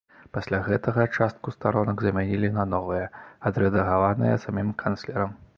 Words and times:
Пасля 0.35 0.59
гэтага 0.67 1.05
частку 1.17 1.53
старонак 1.57 2.01
замянілі 2.07 2.49
на 2.57 2.67
новыя, 2.73 3.13
адрэдагаваныя 3.51 4.43
самім 4.49 4.77
канцлерам. 4.85 5.43